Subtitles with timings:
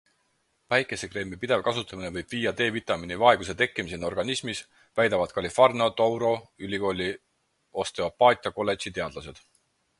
[0.73, 4.63] Päikesekreemi pidev kasutamine võib viia D-vitamiini vaeguse tekkimiseni organismis,
[5.03, 6.35] väidavad Kalifornia Touro
[6.69, 7.13] Ülikooli
[7.85, 9.47] Osteopaatia kolldeži teadlased.